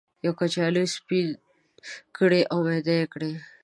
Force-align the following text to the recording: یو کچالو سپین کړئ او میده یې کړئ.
یو 0.25 0.33
کچالو 0.39 0.83
سپین 0.95 1.27
کړئ 2.17 2.41
او 2.51 2.59
میده 2.67 2.93
یې 2.99 3.05
کړئ. 3.13 3.33